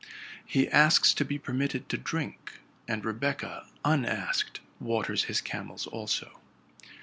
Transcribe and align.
He 0.43 0.67
asks 0.67 1.13
to 1.13 1.23
be 1.23 1.37
permitted 1.37 1.87
to 1.89 1.97
drink; 1.99 2.53
and 2.87 3.05
Rebecca, 3.05 3.67
unasked, 3.85 4.59
waters 4.79 5.25
his 5.25 5.41
camels 5.41 5.85
also. 5.85 6.39